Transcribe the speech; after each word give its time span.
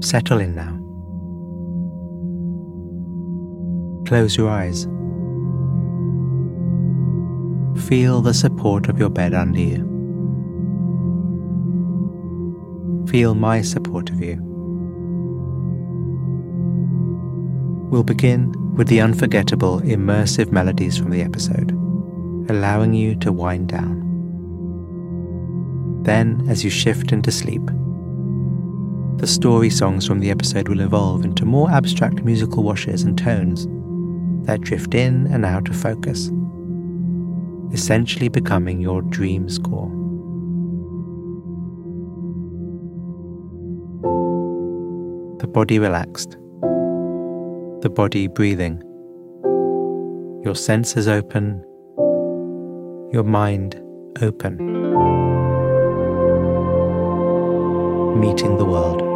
Settle 0.00 0.40
in 0.40 0.54
now. 0.54 0.78
Close 4.06 4.36
your 4.36 4.48
eyes. 4.48 4.84
Feel 7.88 8.22
the 8.22 8.32
support 8.32 8.88
of 8.88 8.98
your 8.98 9.10
bed 9.10 9.34
under 9.34 9.60
you. 9.60 9.84
Feel 13.08 13.34
my 13.34 13.60
support 13.60 14.10
of 14.10 14.20
you. 14.20 14.36
We'll 17.90 18.04
begin 18.04 18.52
with 18.76 18.88
the 18.88 19.00
unforgettable, 19.00 19.80
immersive 19.80 20.52
melodies 20.52 20.96
from 20.96 21.10
the 21.10 21.22
episode, 21.22 21.72
allowing 22.50 22.94
you 22.94 23.14
to 23.16 23.32
wind 23.32 23.68
down. 23.70 24.04
Then, 26.02 26.46
as 26.48 26.62
you 26.62 26.70
shift 26.70 27.12
into 27.12 27.32
sleep, 27.32 27.62
the 29.18 29.26
story 29.26 29.68
songs 29.68 30.06
from 30.06 30.20
the 30.20 30.30
episode 30.30 30.68
will 30.68 30.80
evolve 30.80 31.24
into 31.24 31.44
more 31.44 31.68
abstract 31.72 32.22
musical 32.22 32.62
washes 32.62 33.02
and 33.02 33.18
tones 33.18 33.66
that 34.46 34.60
drift 34.60 34.94
in 34.94 35.26
and 35.26 35.44
out 35.44 35.68
of 35.68 35.74
focus, 35.74 36.30
essentially 37.72 38.28
becoming 38.28 38.80
your 38.80 39.02
dream 39.02 39.48
score. 39.48 39.90
The 45.40 45.48
body 45.48 45.80
relaxed, 45.80 46.30
the 47.82 47.90
body 47.92 48.28
breathing, 48.28 48.80
your 50.44 50.54
senses 50.54 51.08
open, 51.08 51.60
your 53.12 53.24
mind 53.24 53.74
open, 54.22 54.58
meeting 58.20 58.56
the 58.58 58.64
world. 58.64 59.07